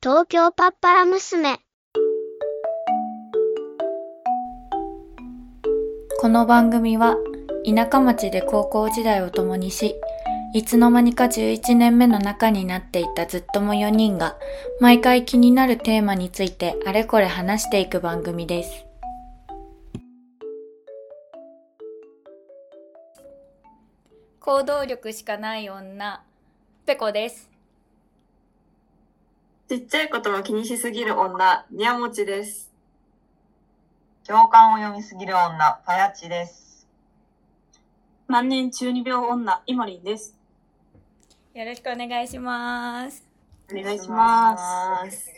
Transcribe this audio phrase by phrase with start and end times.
[0.00, 1.58] 東京パッパラ娘。
[6.20, 7.16] この番組は
[7.66, 9.96] 田舎町で高校時代を共にし、
[10.54, 14.36] いつの間にか11年目の中になっていたずっとも4人が
[14.78, 18.86] 毎回気になるテーマについてあれこれ話していく番組です。
[24.38, 26.22] 行動力しかない女、
[26.86, 27.47] ペコです。
[29.68, 32.72] ちっちゃいことも気にしすぎる女、にゃもちです。
[34.26, 36.88] 共感を読みすぎる女、パヤチです。
[38.28, 40.34] 万年中二病女、イモリンです。
[41.52, 43.26] よろしくお願いします。
[43.70, 44.56] お願いしま
[45.10, 45.30] す。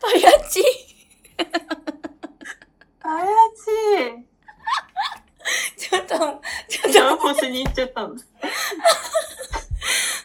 [0.00, 0.62] パヤチ
[3.02, 3.26] あや
[5.76, 6.16] ちちょっと、
[6.68, 8.28] ちょっじゃあ星に行っちゃったんです。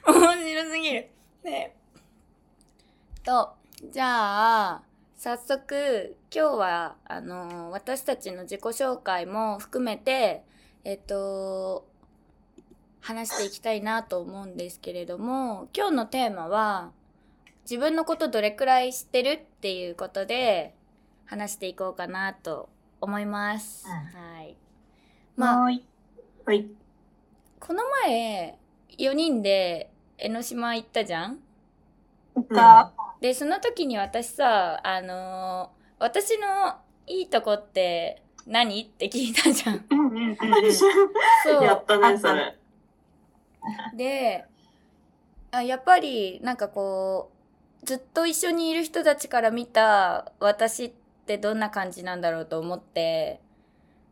[0.05, 1.09] と面白すぎる。
[1.43, 1.75] ね
[3.23, 3.53] と、
[3.91, 4.83] じゃあ、
[5.15, 10.43] 早速、今日は、あの、私たちの自己紹介も含めて、
[10.83, 11.87] えっと、
[12.99, 16.91] 話していきたいなと思うんですけれども、今日のテーマは、
[17.63, 20.75] 自分のことどれくらい知ってるっていうことで、
[21.25, 22.67] 話していこうかなと
[22.99, 23.85] 思います。
[23.87, 24.57] うはい。
[25.37, 25.85] まあ、はーい。
[26.45, 26.67] はい。
[27.59, 28.59] この前、
[28.97, 31.39] 4人で江ノ島行ったじゃん？
[32.35, 32.91] 行った。
[33.23, 39.85] で、その時に私さ、あのー私のいいとこって何って聞いたじゃん。
[39.89, 40.37] うんうんうんうん。
[40.75, 41.63] そう。
[41.63, 42.57] やったね、それ。
[43.95, 44.43] で、
[45.51, 47.31] あやっぱりなんかこ
[47.81, 50.91] う、ずっと一緒にいる人たちから見た私っ
[51.25, 53.39] てどんな感じなんだろうと思って、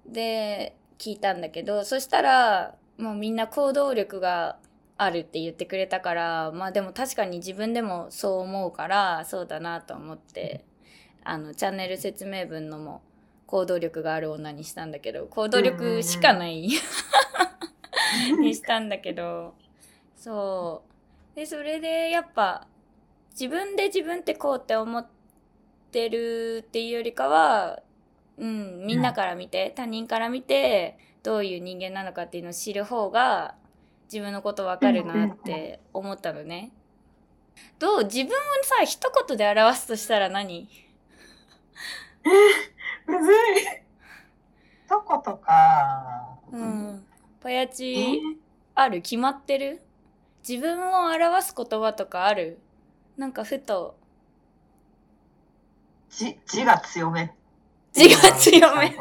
[0.06, 4.58] で、聞いたんだけど、そしたら、もうみんな行動力が
[5.04, 10.64] あるって言ってくれたから、まあでも確かに自分でもそう思うから、そうだなと思って、
[11.24, 13.02] あの、チャンネル説明文のも
[13.48, 16.70] 行動力がある女にしたんだけど、行動力しかない
[18.40, 19.56] にしたんだけど、
[20.16, 20.84] そ
[21.34, 21.36] う。
[21.36, 22.68] で、それでやっぱ、
[23.32, 25.08] 自分で自分ってこうって思っ
[25.92, 27.82] てるっていうよりかは、
[28.38, 33.56] うん、みんなから見て、他人から見て、どういう人間なのかっていうのを知る方が、
[34.12, 36.74] 自分のことわかるなって思ったのね。
[37.80, 38.04] どう？
[38.04, 38.32] 自分を
[38.64, 40.68] さ、一言で表すとしたら何？
[43.08, 43.36] むずい。
[44.86, 46.38] 一言か。
[46.52, 47.06] うん。
[47.40, 48.22] パヤチ、
[48.76, 49.02] ある？
[49.02, 49.82] 決まってる？
[50.48, 52.60] 自分を表す言葉とかある？
[53.16, 53.96] なんかふと、
[56.10, 57.34] 字、字が強め。
[57.94, 58.94] 字が強め。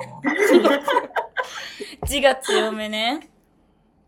[2.06, 3.29] 字 が強めね。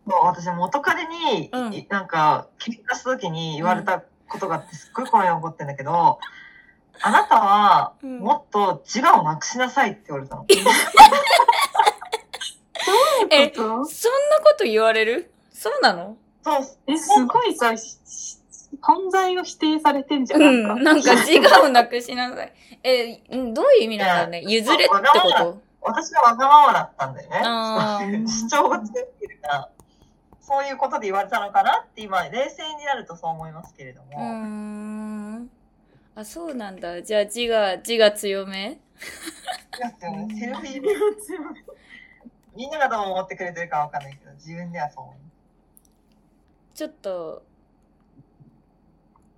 [0.05, 1.73] もう私元彼に、うん。
[1.75, 6.19] いなんか、喧嘩した時に言われたことがあって、すっごい声が起こってんだけど、
[7.03, 8.19] あなたは、うん。
[8.21, 10.47] もっと自我をなくしなさいって言われたの。
[13.31, 13.87] え、えそんなこ
[14.59, 15.33] と言われる？
[15.53, 16.17] そうなの？
[16.43, 20.37] そう、え、すごいさ、存在を否定されてんじゃ。
[20.37, 20.45] うん。
[20.63, 20.83] ん、なんか。
[20.83, 22.53] なんか自我をなくしなさい。
[22.83, 24.43] え、うんどういう意味なんだろうね？
[24.47, 24.99] 譲れってこ
[25.39, 25.61] と？
[25.85, 27.39] 私がわがままだったんだよね。
[28.27, 29.69] 主張が強すぎるから、
[30.43, 34.09] そういうことで言われたのかなって今、冷静になるとそう思いますけれども。
[34.19, 35.51] うーん。
[36.17, 37.01] あ、そうなんだ。
[37.01, 38.79] じゃあ字が、字が強め？
[40.01, 40.83] セルフィー
[42.55, 45.17] みんながどう思ってくれてるかわかんないけど、自分ではそう思う。
[46.75, 47.43] ちょっと、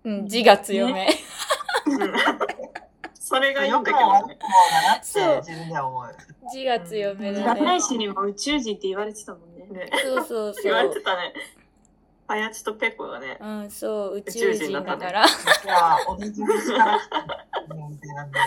[0.05, 1.09] うん、字が強め。
[3.15, 4.49] それがいいんだけ良くも悪くも
[4.87, 6.17] なって自分では思う。
[6.53, 7.83] 字が強めだ学ね内。
[7.83, 9.54] 史にも宇宙人って言われてたもんね。
[9.73, 10.95] ねそうそう言われそう。
[10.97, 11.33] てたね。
[12.27, 13.37] パヤチとペコがね。
[13.41, 15.11] うん、そう、宇宙宙人人だから。
[15.11, 15.27] いや、か
[15.69, 16.47] ら来た
[17.75, 18.39] みたいなんで。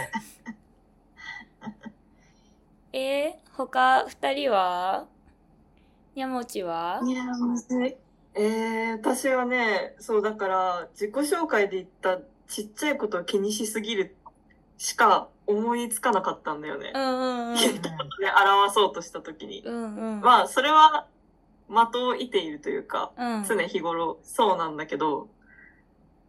[2.93, 5.05] えー、他二人は？
[6.15, 7.01] にゃもちは？
[7.05, 7.95] いや、むずい。
[8.33, 14.15] えー、私はね、そうだから、自己紹介で言ったちっちゃいことを気にしすぎる
[14.77, 16.91] しか思いつかなかったんだよね。
[16.93, 17.55] うんうんうん。
[17.55, 17.61] ね、
[18.35, 19.63] 表そうとしたときに。
[19.65, 20.21] うんうん。
[20.21, 21.07] まあ、それは
[21.67, 25.29] 的を射ているというか、うん、常日頃そうなんだけど、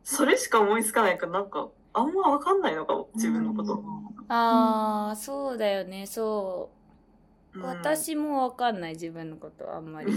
[0.02, 3.82] それしか思いつかないから、なんか、あんまわかんないのかも、自分のこと。
[4.28, 6.72] ああ、そうだよね、そう。
[6.72, 6.78] うん
[7.62, 10.12] 私もわかんない、自分のこと、あんまり。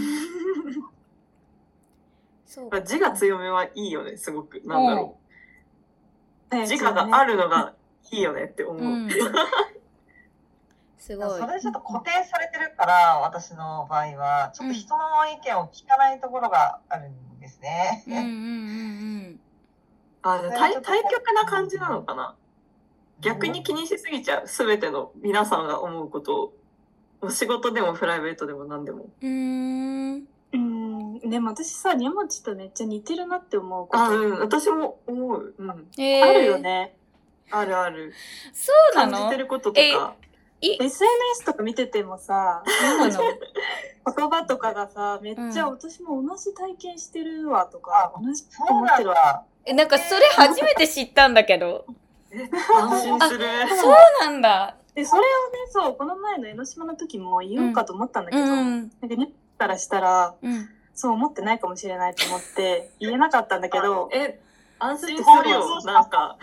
[2.46, 2.82] そうか。
[2.82, 4.60] 字が強めはいいよね、すごく。
[4.64, 5.18] なんだろ
[6.52, 6.54] う。
[6.54, 7.74] ね自我があるのが
[8.10, 8.82] いいよねって思う。
[8.82, 9.10] うん。
[10.98, 11.46] すごいそ。
[11.46, 18.04] れちょっと固定されてるから、私の場合は、ちょっと人の意見を聞かないところがあるんですね。
[18.06, 18.26] うんうんう
[19.30, 19.40] ん
[20.22, 22.36] あ、でも対対極な感じなのかな？
[23.20, 24.46] 逆に気にしすぎちゃう。
[24.46, 26.52] すべての皆さんが思うことを。
[27.22, 29.06] お仕事でもプライベートでも何でも。
[29.20, 30.24] うん。
[31.28, 34.02] でも私さ、にゃもちとめっちゃ似てるなって思うこと。
[34.02, 34.38] あ、うん。
[34.40, 35.54] 私も思う。
[35.56, 35.88] うん。
[35.98, 36.58] えー、あるよ。
[36.58, 36.96] ね。
[37.50, 38.12] あるある。
[38.52, 39.12] そうなの？
[39.18, 40.14] 感じてることとか。
[40.60, 42.62] い、SNS とか見ててもさ、
[44.16, 49.14] 言葉とかがさ、めっちゃうん私も同じ体験してるわとか、同じそう思ってるわ。
[49.14, 49.44] なんだ。
[49.64, 51.84] え、なんかそれ初めて知ったんだけど。
[52.32, 53.46] 安心する。
[53.80, 54.76] そうなんだ。
[54.94, 55.26] で、それをね、
[55.70, 58.92] そう、この前の江ノ島の時も言おうかと思ったんだけど、うん。
[59.00, 60.68] なんかね、からしたら、うん。
[60.94, 64.40] そう思ってないかもしれないと思って、言えなかったんだけど、え、
[64.84, 65.82] 安心するよ。
[65.84, 66.36] なんか。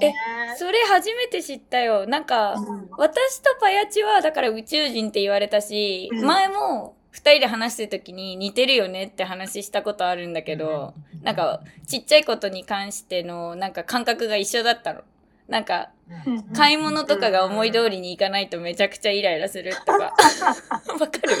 [0.00, 0.12] え
[0.56, 2.06] それ初めて知ったよ。
[2.06, 15.02] なんか、うん私とパヤチはだから宇宙人って言われたし、うん前も二人で話してる時に似てるよねって話したことあるんだけど、なんかちっちゃいことに関してのなんか感覚が一緒だったの。
[15.48, 15.90] なんか
[16.26, 19.98] うん買い物とかが思い通りにいかないとめちゃくちゃイライラするとか。
[20.98, 21.36] わかる？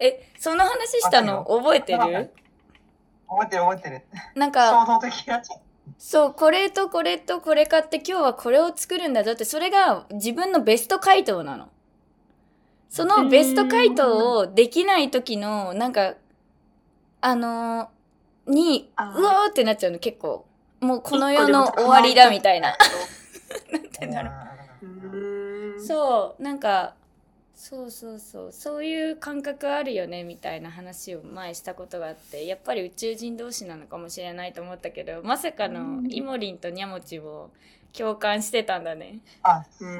[0.00, 2.30] え、その話したの覚えてる？
[3.28, 4.02] 覚えてる覚えてる。
[4.34, 5.42] なんか、衝動的な。
[5.98, 11.68] そう、これとこれとこれ買って今日はこれを作るんだぞって、それが自分のベスト回答なの。
[12.88, 16.14] そのベスト回答をできない時の、なんか、
[17.20, 20.46] あのーに、あーうわーってなっちゃうの結構。
[20.80, 22.76] もうこの世の終わりだみたいな。
[23.72, 24.30] なんて言うんだろ
[25.76, 25.80] う。
[25.80, 26.94] そう、なんか、
[27.54, 37.50] そうそうそう、そういう感覚あるよねみたいな話を前したことがあって、やっぱり宇宙人同士なのかもしれないと思ったけど、まさかのイモリンとニャモチも
[37.96, 39.20] 共感してたんだね。
[39.42, 39.96] あ、うん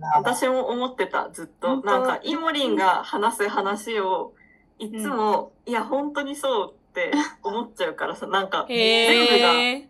[0.00, 0.12] だ。
[0.16, 1.82] 私も思ってた、ずっと。
[1.82, 4.32] なんか、イモリンが話す話を、
[4.78, 7.10] いつも、いや、本当にそうって
[7.42, 9.88] 思っちゃうからさ、なんか、全部が。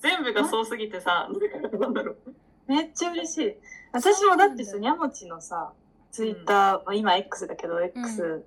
[0.00, 1.28] 全部がそうすぎてさ、
[1.78, 2.16] なんだろう。
[2.66, 3.56] めっちゃ嬉しい。
[3.92, 5.72] 私もだってさ、にゃもちのさ、
[6.18, 8.44] ツイッター、まあ今 X だけど、X、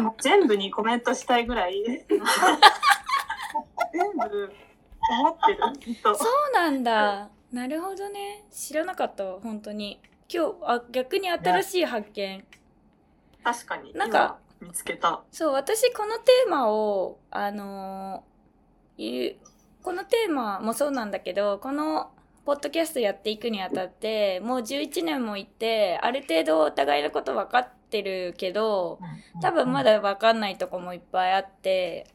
[0.00, 2.06] もう全部にコメントしたいぐらい、 全
[4.16, 4.52] 部
[5.10, 5.94] 思ってる。
[6.02, 7.28] そうなんだ。
[7.52, 8.46] なるほどね。
[8.50, 10.00] 知らなかったわ、本当に。
[10.32, 12.42] 今日、あ、逆に新しい発見。
[13.44, 13.92] 確かに。
[13.92, 15.22] なんか今、見つけた。
[15.30, 19.36] そう、私このテーマを、あのー
[19.82, 22.10] このテーマもそうなんだけど、この
[22.46, 29.00] ポッドキャストやっていくにあたって、もう11年もいて、ある程度お互いのこと分かってるけど、
[29.42, 32.06] 多分まだ分かんないとこもいっぱいあって、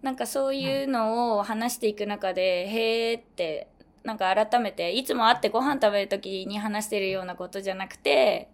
[0.00, 3.66] なんかそういうのを話していく中で、へーって、
[4.04, 8.50] なんか改めて、いつも会ってご飯食べる時に話してるようなことじゃなくて、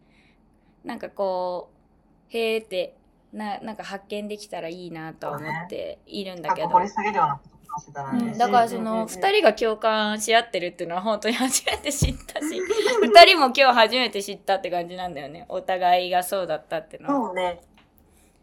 [0.82, 1.68] なんかこ
[2.32, 2.96] う、へーって、
[3.34, 6.68] ななんか発見できたらいいなとは思っているんだけど。
[6.68, 7.57] 掘り下げるようなこと
[8.12, 8.38] うんね。
[8.38, 15.46] だからその2人が共感し合ってるっていうのは本当に初めて知ったし2人も今日初めて知ったって感じなんだよね。
[15.48, 17.28] お互いがそうだったっていうのは。
[17.28, 17.60] そうね。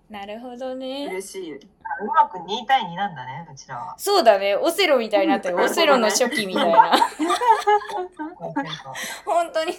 [0.09, 1.07] なるほどね。
[1.07, 1.55] 嬉しい。
[1.55, 3.95] うまく2対2なんだね、うちらは。
[3.97, 4.55] そうだね。
[4.55, 6.91] オセロみたいになってるオセロの初期みたいな。
[9.25, 9.73] 本当に。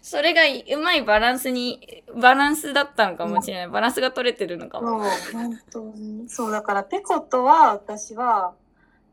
[0.00, 3.68] それがうまいバランスにバランスだったのかもしれない。
[3.68, 5.04] バランスが取れてるのかも。
[5.04, 6.28] そう、本当に。
[6.28, 8.54] そう、だから、ペコとは、私は、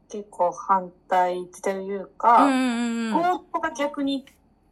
[0.10, 4.26] 結構反対といううか、んうんうんが逆に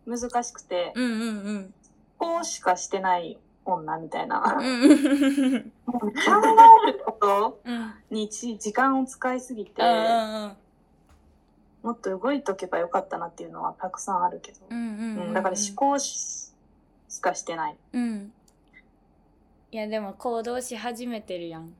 [0.06, 1.74] 難しくて、うんうんうん
[2.18, 4.40] こうしかしてない女みたいな。
[4.42, 5.74] 考える
[7.06, 10.52] ことうんにち時間を使いすぎて、うん
[11.84, 16.52] もっと動いとけばよかったなっていうのはたくさんあるけど、うんうんうんうんだから思考し
[17.10, 17.78] しかしてない。
[17.94, 18.34] うん。
[19.72, 21.74] いや、でも行動し始めてるやん。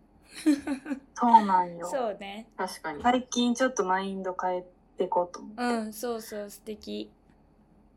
[1.16, 1.88] そうなんよ。
[1.88, 2.48] そうね。
[2.58, 3.02] 確かに。
[3.02, 4.66] 最近ちょっとマインド変え
[4.98, 5.64] ていこうと思って。
[5.64, 7.12] うん、そうそう、素敵。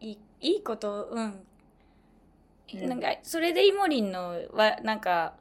[0.01, 1.25] いい、いいこと、うん。
[1.25, 5.35] うんなんか、それでイモリンのは、なんか、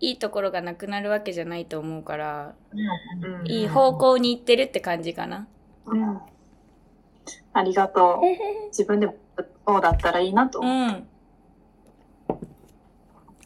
[0.00, 5.46] いいところがなくなるわけじゃないと思うから、うんいい方向に行ってるって感じかな。
[5.86, 6.20] うん。
[7.52, 8.20] ありがとう。
[8.68, 9.14] 自分でも
[9.66, 10.90] そうだったらいいなとう思う。
[10.90, 11.08] ん。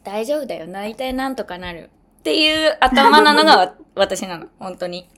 [0.02, 0.66] 大丈夫だよ。
[0.66, 1.90] 大体なんとかなる。
[2.20, 4.46] っていう頭なのがわ私なの。
[4.58, 5.08] 本当に。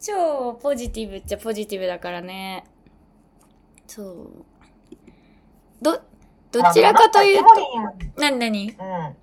[0.00, 2.64] 超ポジティブっちゃポジティブだからね。
[3.86, 4.44] そう。
[5.82, 6.00] ど、
[6.50, 9.16] どちらかというと、なになにうん。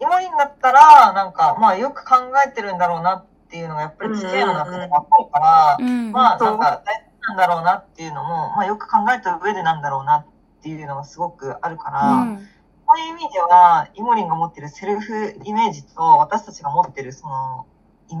[0.00, 2.16] イモリンだったら、なんか、まあよく考
[2.46, 6.12] えてるんだろうなっていうのがやっぱり付き合いの中でわかるから、うん。
[6.12, 10.26] まあなんか大事なんだろうなっていうのも、まあよく考えた上でなんだろうなっ
[10.62, 12.48] ていうのがすごくあるから、うん。
[12.92, 17.66] そういう意味では、イモリンが持ってるセルフイメージと、私たちが持ってるその、
[18.08, 18.14] イ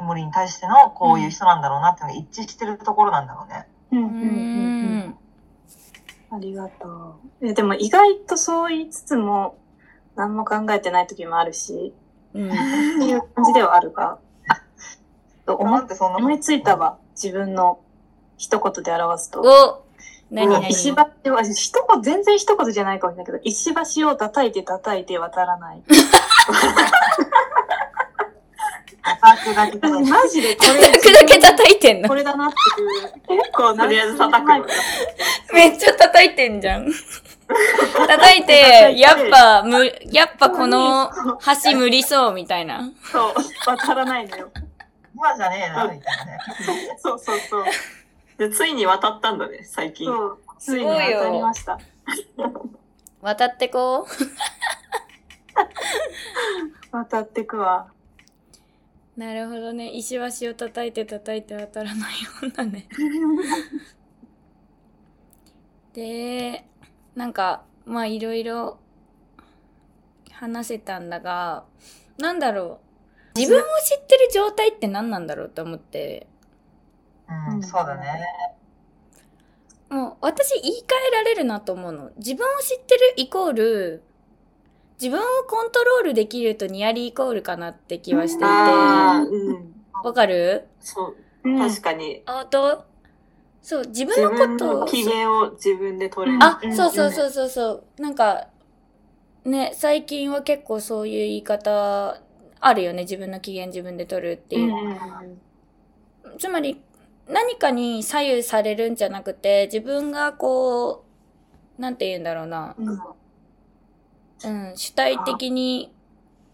[0.00, 3.66] イモリンに対してのこういう人なんだろうなっていうのが一致してるところなんだろうね。
[3.92, 5.18] ううんうんうんうんん。
[6.30, 7.46] ありがとう。
[7.46, 9.58] えでも意外とそう言いつつも、
[10.16, 11.94] 何も考えてない時もあるし、
[12.32, 12.48] うん。
[12.48, 14.18] っていう感じではあるが、
[15.44, 16.98] と 思なんてそんな思いついたわ。
[17.12, 17.78] 自分の
[18.36, 19.83] 一言で表すと。
[20.30, 20.68] お何何？
[20.68, 25.82] 石橋は、一言、全然一言じゃないかもしれないけど、石橋を叩いて叩いて渡らない。
[30.10, 32.08] マジでこれ、叩くだけ叩いてんの？
[32.08, 33.40] これだなっていう。
[33.40, 34.66] 結構とりあえず叩くの
[35.52, 36.90] めっちゃ叩いてんじゃん。
[38.08, 41.10] 叩いて、やっぱ、む、やっぱこの
[41.62, 42.90] 橋無理そうみたいな。
[43.12, 43.34] そう、
[43.66, 44.50] 渡らないのよ。
[45.14, 46.38] 今じゃねえな、みたいなね。
[46.98, 47.64] そうそうそう。
[48.38, 50.10] で、ついに渡ったんだね、最近。
[50.58, 51.78] ついにすごいよ渡りました。
[53.20, 54.06] 渡ってこ
[56.92, 56.92] う？
[56.96, 57.88] 渡ってくわ。
[59.16, 59.90] なるほどね。
[59.90, 62.88] 石橋を叩いて叩いて渡らない女ね。
[65.94, 66.64] で、
[67.14, 68.78] なんか、まあいろいろ
[70.32, 71.64] 話せたんだが、
[72.18, 72.80] なんだろ
[73.36, 73.38] う。
[73.38, 73.66] 自分を知
[74.00, 76.26] ってる状態って何なんだろうと思って。
[77.28, 78.24] うん、そうだね。
[79.88, 80.80] もう私言い換
[81.12, 82.10] えられるなと思うの。
[82.16, 84.02] 自分を知ってるイコール、
[85.00, 88.44] 自分をコントロールできるとニアリーイコールかなって気はしていて。
[88.46, 89.74] ああ、うん。
[90.02, 90.66] わかる？
[90.80, 91.14] そ
[91.44, 92.22] う、うん確かに。
[92.26, 92.84] あと、
[93.62, 94.72] そう、自自分のことを。
[94.74, 96.44] 分の機嫌を自分で取れる。
[96.44, 98.02] あう、んそうそうそうそうそう。
[98.02, 98.48] なんか、
[99.44, 102.18] ね、最近は結構そういう言い方
[102.60, 103.02] あるよね。
[103.02, 104.74] 自分の機嫌自分で取るっていう。
[106.38, 106.80] つまり、
[107.28, 111.04] 何かに左右されるんじゃなくて、自分がこ
[111.78, 112.74] う、なんて言うんだろうな。
[112.78, 113.00] うん
[114.44, 115.92] うん、主体的に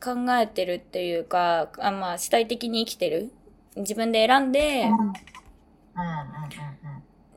[0.03, 3.33] 考えてるっていうか、あまあ、主体的に生きてる。
[3.77, 5.15] 自分で選んで、うんうんうん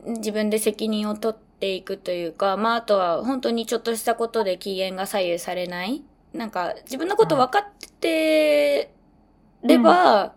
[0.06, 6.04] 自分で責任を取っていくというか、まあ、あとは本当にちょっとしたことで機嫌が左右されない。
[6.34, 7.66] なんか、自分のこと分かっ
[8.02, 8.92] て
[9.64, 10.34] れば、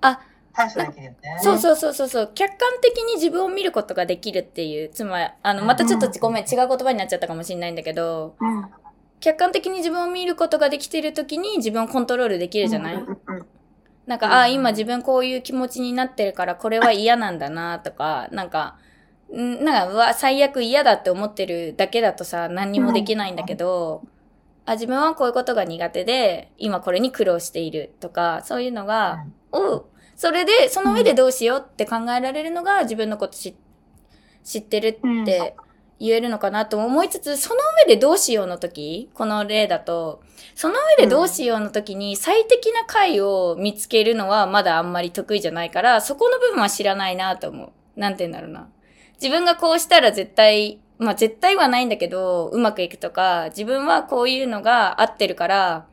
[0.00, 0.20] あ、
[0.52, 1.18] 対処できるよね。
[1.40, 8.64] そうそうそうそうそう、客観的に自分を見ることができるっていう、つまり、あの、またちょっとごめん、違う言葉になっちゃったかもしれないんだけど、うん
[9.20, 13.46] 客観的に自分を見ることができてる時に自分をコントロールできるじゃない、うんうん
[14.06, 18.78] なんか、ああ、今自分こういう気持ちになってるからこれは嫌なんだなとか、なんか、
[19.30, 24.02] んなんか、うわ、最悪嫌だって思ってるだけだとさ、何にもできないんだけど、
[24.64, 29.84] あ、自分はこういうことが苦手で、今これに苦労しているとか、そういうのが、を、
[30.18, 33.56] それで、その上でどうしようって考えられるのが自分のこと知
[34.42, 35.54] 知ってるって
[36.00, 40.20] 言えるのかなと思いつつ、その上でどうしようの時、この例だと、
[40.56, 48.00] その上でどうしようの時に最適な回を見つけるのはまだあんまり得意じゃないから、そこの部分は知らないなと思う。
[48.00, 48.68] なんて言うんだろうな。
[49.22, 55.86] 自分がこうしたら絶対、まあ絶対はないんだけど、うまくいくとか、自分はこういうのが合ってるから、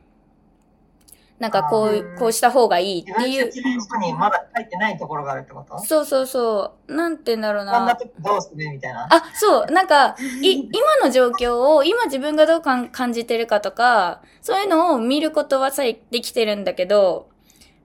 [1.38, 3.44] なんかこあうー、こうした方がいいって自いう。
[3.44, 5.78] 分的に人にまだ入ってないところがあるってこと？
[5.80, 6.94] そうそうそう。
[6.94, 7.72] なんて言うんだろうな。
[7.72, 9.06] こんな時どうするみたいな？
[9.10, 10.70] あ、そう、なんか、い、今
[11.04, 17.28] の状況を、今自分がどうかん感じてるかとか、そういうのを見ることはさえできてるんだけど、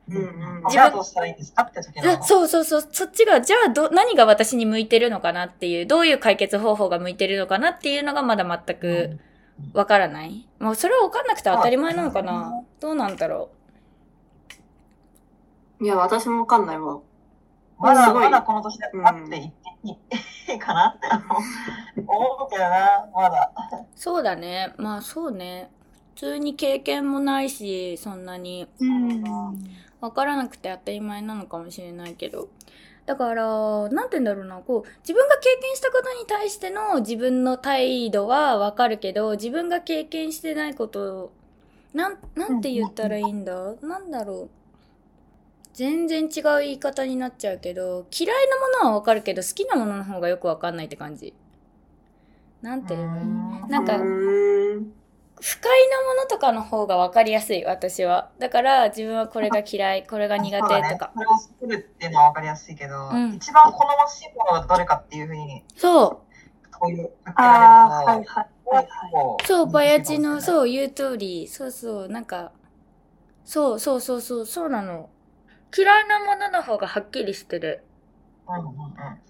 [0.10, 2.12] うんうんじゃあどうしたらいいんですかって時の。
[2.12, 9.20] あそうそうそう、そっちが、じゃあど、何が私に向いてるのかなっていう、どういう解決方法が向いてるのかなっていうのがまだ全く
[9.74, 10.48] わからない？
[10.60, 12.64] もうそれはわかんなくて当たり前なのかな？
[12.80, 13.50] どうなんだろ
[15.82, 17.00] いや、私もわかんないわ。
[17.80, 19.52] まだすごいまだこの年であっていっ
[19.92, 21.08] ていいかなって
[22.06, 23.52] 思うけどな、まだ。
[23.74, 23.86] う。
[23.96, 24.74] そうだね。
[24.78, 25.72] まあそうね。
[26.14, 28.68] 普通に経験もないし、そんなに。
[28.80, 29.24] うん
[30.02, 32.50] わからなくて当たり前なのかもしれないけど。
[33.12, 33.44] だから、
[33.90, 41.32] なんて言うんだろうな、こう、自分が経験したことに対しての自分の態度はわかるけど、自分が経験してないことを、
[41.94, 43.74] なん、なんて言ったらいいんだ？
[43.82, 44.50] なんだろう。
[45.74, 51.34] 全然違う言い方になっちゃうけど、嫌いなものはわかるけど、好きなものの方がよくわかんないって感じ。
[52.62, 53.98] なんて言えばいいなんか
[55.42, 58.30] 不快なものとかの方が分かりやすい、私は。
[58.38, 61.12] だから、自分はこれが嫌い、これが苦手とか。
[61.16, 66.24] それを作るっていうのはわかりやすいけど、うん一番好ましいものがどれかっていうふうに、そ
[66.80, 68.86] そういう、ああ、はいはいはいはい。
[69.44, 70.42] う、そう、バヤチの、う。
[70.42, 72.52] そう、言う通り、そうそう、なんか、
[73.44, 75.10] そうそうそうそう、そうなの。
[75.76, 77.84] 嫌いなものの方がはっきりしてる。
[78.48, 78.72] うんうんうん。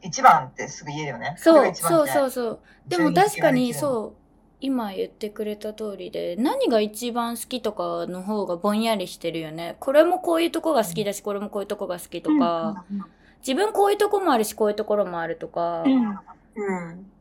[0.01, 1.35] 一番ってすぐ言えるよね。
[1.37, 2.59] そう、れが一番そうそうそう。
[2.87, 4.20] でも確かに、そう、
[4.61, 9.75] 今言ってくれた通りで、何が一番好きとかの方がぼんやりしてるよね。
[9.79, 12.85] これもこういうとこが好きだし、これもこういうとこが好きとか、
[13.39, 16.09] 自分こういうとこもあるし、こういうところもあるとか、うん。
[16.09, 17.11] うん。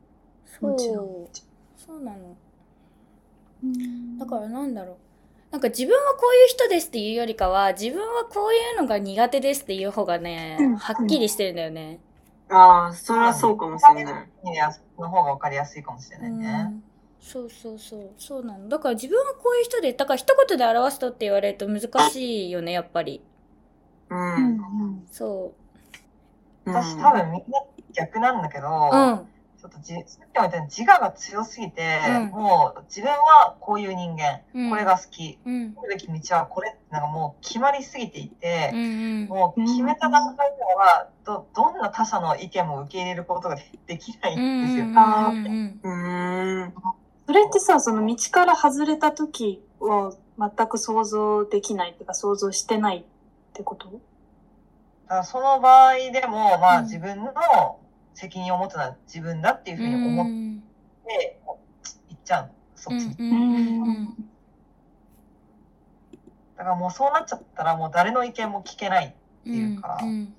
[0.44, 1.38] そう。
[1.76, 2.36] そうなの。
[4.18, 4.96] だからなんだろう。
[5.50, 12.00] なんか自分はこういう人ですっていうよりかは、自分はこういうのが苦手ですっていう方がね、うんはっきりしてるんだよね。
[12.50, 14.28] ああ、それはそうかもしれない。
[14.98, 16.82] の方が分かりやすいかもしれないね。
[17.20, 18.10] うんそうそうそう。
[18.18, 18.68] そうなの。
[18.68, 23.22] だから自分はこういう人で、だから一言で表すとって言われると難しいよね、やっぱり。
[24.08, 24.14] う。
[24.14, 25.06] うんん。
[25.10, 25.52] そ
[26.64, 27.62] 私多分みんな
[27.92, 28.96] 逆なんだけど、う。
[28.96, 29.26] うん。
[29.60, 35.74] ちょっとじさっきも言ったように自我が強すぎて、うんもう自分はこういう人間、うんこれが好き、うん。
[35.74, 39.26] 来るべき道はこれってなんかもう決まりすぎていてう、ん。
[39.26, 44.62] もう決めた段階ではどどんな他者の意見も受け入れることがでできないうん。
[44.62, 44.86] んですよ。
[44.86, 44.92] うん。
[44.94, 45.80] うん。
[45.82, 46.74] うーん。
[47.30, 53.04] それってさ、その道から外れた時を全く想像できないっていうか想像してないっ
[53.52, 53.86] てこと？
[53.86, 57.32] だからその場合でも、まあうん自分の
[58.14, 60.26] 責任を持つのは自分だっていうふうに思っ
[61.06, 61.40] て、
[62.08, 62.50] 行っちゃうの。
[62.74, 63.14] そっちに。
[63.20, 63.32] うん。
[63.32, 64.06] うん。
[66.56, 69.12] だからもうそうなっちゃったらもう誰の意見も聞けないっ
[69.44, 70.34] ていうか、うん。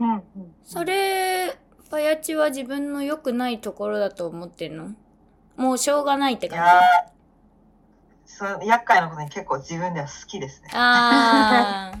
[0.00, 0.12] うん。
[0.14, 0.22] うん。
[0.64, 1.56] それ、
[1.92, 4.94] パヤチは自分の良くないところだと思ってんの
[5.58, 6.62] もうしょうがないって感ー
[8.24, 10.70] そう厄介なことに結構自分では好きですね。。
[10.72, 11.98] ああ。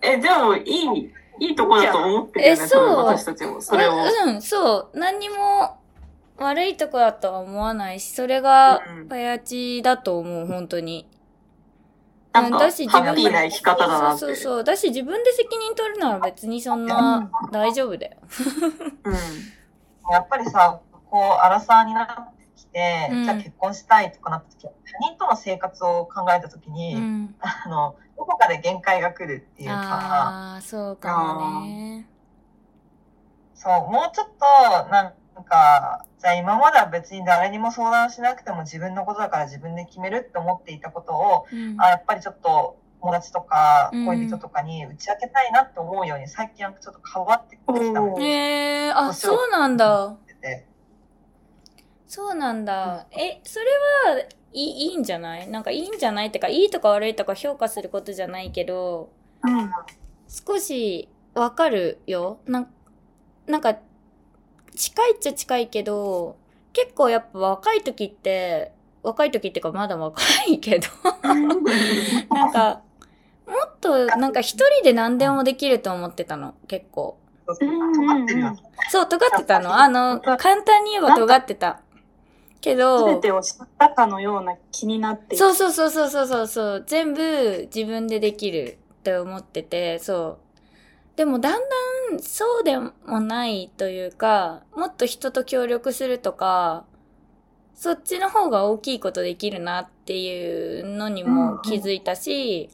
[0.00, 3.60] え、でも、いい、いいとこだと思ってるよね、えそう私たちも。
[3.60, 3.96] それを。
[4.26, 4.98] うん、そう。
[4.98, 5.76] 何にも
[6.36, 11.08] 悪いとこだとは思わないし、それがパヤチだと思う、本当に。
[12.42, 14.18] なんか、だしハッピーな生き方だなって。
[14.20, 14.64] そうそうそう。
[14.64, 18.16] だし自分で責任取るなら別にそんな大丈夫だよ。
[19.04, 19.14] うん。
[20.10, 24.70] やっぱりさ、こう、アラサーになってきて、うんじゃあ結婚したいとかなった時、他
[25.08, 27.34] 人との生活を考えた時に、うん。
[27.40, 32.08] あの、どこかで限界が来るっていうか、ああ、そうかもね。
[33.54, 50.16] そう、もうちょっと、なんか、じゃあ今までは別に誰にも相談しなくても自分のことだから自分で決めるって思っていたことを、うんあやっぱりちょっと友達とかうん恋人とかに打ち明けたいなって思うように最近はちょっと変わってきたのおーえー、あ、そうなんだ。
[50.40, 50.66] で、
[52.06, 53.06] そうなんだ。
[53.12, 53.66] え、それ
[54.14, 54.20] は
[54.52, 55.48] いいいいんじゃない？
[55.48, 59.10] なんかいいんじゃないってか、いいとか悪いとか評価することじゃないけど、
[59.42, 59.70] うん。
[60.28, 62.38] 少しわかるよ。
[62.46, 62.72] なん
[63.46, 63.76] なんか、
[64.76, 66.36] 近いっちゃ近いけど、
[66.72, 70.88] 結構やっぱ若い時って、若い時ってかまだ若いけど、
[72.34, 72.82] なんか、
[73.46, 77.18] もっとなんか一人で何でもできると思ってたの、結構。
[77.46, 78.62] そう尖ってるよね。
[78.90, 79.74] そう、尖ってたの。
[79.78, 81.80] あの、簡単に言えば尖ってた。
[82.60, 90.45] けど、てを知ったかのような気になってそうそうそうそうそうそう、全部自分でできるって思ってて、そう。
[91.16, 91.62] でもだん
[92.10, 96.84] だんそうでもないというか、もっと人と協力するとか、
[97.74, 102.70] そっちの方が大きいことできるなっていうのにも気づいたし、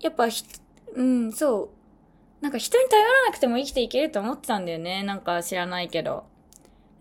[0.00, 0.44] やっぱひ、
[0.94, 1.78] うん、そう。
[2.40, 5.02] なんか人に頼らなくても生きていけると思ってたんだよね。
[5.02, 6.24] なんか知らないけど。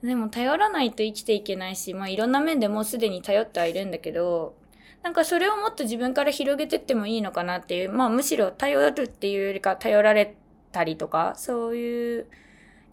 [0.01, 4.55] でも頼らないと生きていけないし、まあいろんな面でもうすでに頼ってはいるんだけど、
[5.03, 10.35] なんかそれをもっと自分から広げてってもいいのかなっていう、まあむしろ頼るっていうよりか頼られ
[10.77, 12.27] たりとか、そういう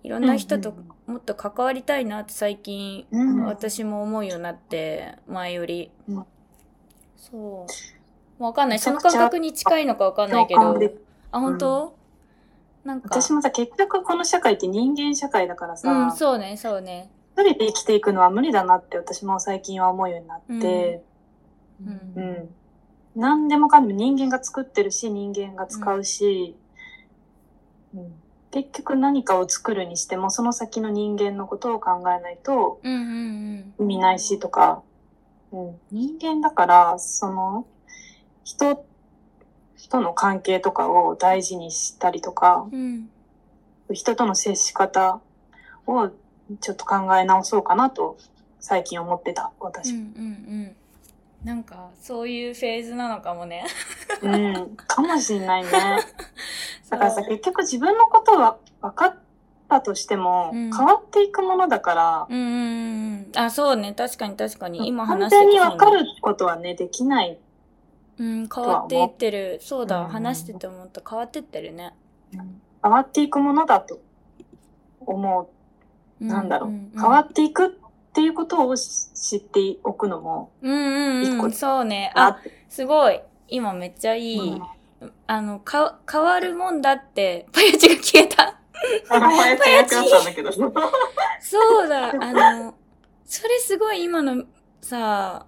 [0.02, 0.74] いろんな人と
[1.06, 5.90] もっと関わりたいなって最近、うん私も思うようになって、前より。
[6.08, 6.26] うん
[7.16, 7.66] そ
[8.38, 8.42] う。
[8.42, 8.78] わかんない。
[8.78, 10.78] その感覚に近いのかわかんないけど。
[11.30, 11.96] あ、本当、
[12.84, 13.08] なんか。
[13.10, 17.10] 私もさ、結局この社会って人間社会だからさ、うん、そうね、そうね。
[17.36, 21.02] 一人で生きていくのは無理だなって私も最近は思うようになって、
[21.82, 22.20] うんう。
[22.20, 22.54] ん。
[23.16, 26.56] 何でもかんでも人間が作ってるし、人間が使うし、
[27.94, 34.84] うん結局何かを作るにしても、その先の人間のことを考えないと意味ないしとか、
[35.50, 37.66] うん、人間だから、その、
[38.44, 38.86] 人
[39.88, 43.08] との関係とかを大事にしたりとか、うん。
[43.88, 43.94] うん。
[43.94, 45.20] 人との接し方
[45.88, 46.10] を
[46.60, 48.18] ちょっと考え直そうかなと
[48.60, 49.94] 最近思ってた、うん私。
[49.94, 50.76] うんうん。
[51.44, 53.66] なんか、そういうフェーズなのかもね。
[54.22, 55.70] うん、かもしんないね。
[56.88, 59.16] だからさ、結局自分のことは分かっ
[59.68, 63.38] たとしても、うん変わっていくものだから、うんうんうん。
[63.38, 63.92] あ、そうね。
[63.92, 64.88] 確かに確かに。
[64.88, 67.38] 今完話して全にた分かることはね、できない。
[68.16, 69.58] うん、変わっていってる。
[69.60, 71.02] そうだ、うん話してて思った。
[71.08, 71.94] 変わってってるね。
[72.82, 73.98] 変わっていくものだと
[75.00, 75.48] 思
[76.20, 76.24] う。
[76.24, 76.70] なんだろう。
[76.98, 77.78] 変わっていく
[78.14, 81.52] っっていうことを知っておくのも、うんうん一個うん。
[81.52, 82.12] そうね。
[82.14, 82.38] あ。
[82.68, 83.20] すごい。
[83.48, 84.38] 今めっちゃいい。
[84.38, 84.62] うん
[85.26, 88.58] あの、か、変わるもんだって、パヤチが消えた。
[89.10, 89.96] あの、パヤチ。
[91.40, 92.74] そうだ、あの、
[93.26, 94.44] それすごい今の
[94.80, 95.44] さ、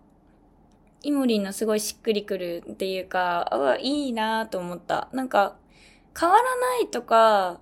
[1.02, 5.08] イモリンのすごいしっくりくるっていうか、うわ、いいなと思った。
[5.12, 5.56] なんか、
[6.18, 7.60] 変わらないとか、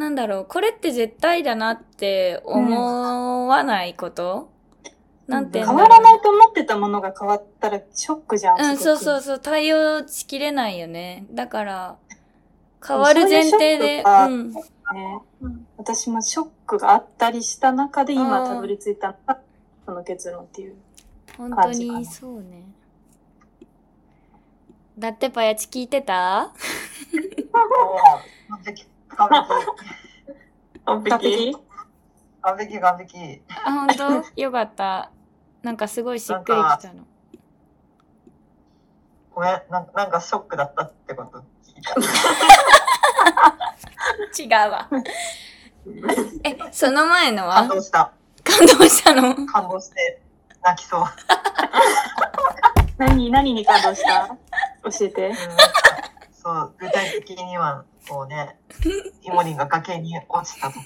[0.00, 4.50] なんだろう、これって絶対だなって思わないこと、
[5.26, 8.60] なんて言うんだろう変わらないと思ってたものが変わったらショックじゃん。
[8.62, 11.26] うん、そうそうそう、対応しきれないよね。
[11.32, 11.96] だから、
[12.86, 14.62] 変わる前提で、そうんね。
[15.76, 19.38] 私もショックがあったりした中で今たどり着いたのが、
[19.84, 20.76] その結論っていう。
[21.36, 22.64] 本当にそうね。
[24.98, 26.54] だってパヤチ聞いてた？
[29.28, 31.36] 完璧、完完璧？
[31.36, 31.56] 璧。
[32.42, 33.42] 完璧、完璧。
[33.64, 34.24] あ、本当？
[34.40, 35.10] よかった。
[35.62, 37.04] なんかすごいしっくりきたの。
[39.34, 41.38] ごめん、ななんかショックだったってこと？
[44.38, 44.64] 聞いた。
[44.64, 44.88] 違うわ。
[46.44, 48.12] え、その前の感は動した。
[48.44, 49.34] 感動したの？
[49.46, 50.20] 感動して
[50.62, 51.04] 泣きそう。
[52.98, 54.26] 何、何に感動した？
[54.90, 55.32] 教えて
[56.42, 58.56] そう、具体的には、こうね、
[59.22, 60.84] イモリンが崖に落ちたとこ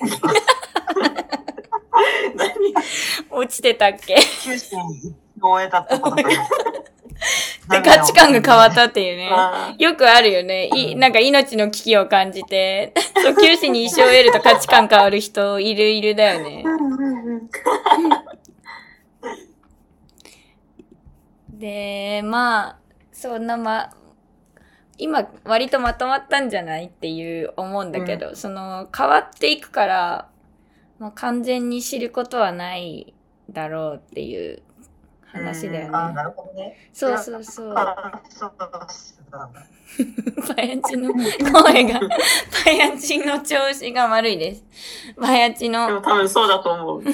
[3.30, 4.16] ろ 落ちてたっけ？
[4.42, 6.22] 九州に一票を得たってことか。
[7.70, 9.30] で、価値観が変わったっていうね。
[9.32, 10.66] あよくあるよね。
[10.74, 16.64] い、なんか命の危機を感じて、そう、九死に一生を得ると価値観変わる人いるいるだよね。
[21.48, 22.76] で、まあ、
[23.12, 23.90] そんなま、
[24.98, 30.28] 今割とまとまったんじゃないっていう思うんだけど、その変わっていくから、
[30.98, 33.12] まあ、完全に知ることはない
[33.50, 34.62] だろうっていう
[35.26, 35.90] 話だよね。
[35.92, 36.88] あなるほどね。
[36.92, 37.74] そうそうそう。
[37.74, 38.22] パ
[40.62, 42.00] ヤ チの声が、
[42.64, 44.64] パヤチの調子が悪いです。
[45.20, 47.04] パヤチーでもの、多分そうだと思う。